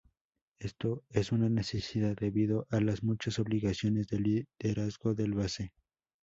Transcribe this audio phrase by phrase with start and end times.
[0.57, 5.73] Esto es una necesidad debido a las muchas obligaciones de liderazgo del base.